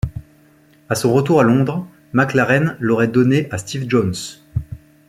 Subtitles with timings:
[0.89, 4.13] À son retour à Londres, McLaren l'aurait donnée à Steve Jones.